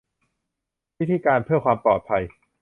[0.99, 2.23] วิธีการเพื่อความปลอดภัย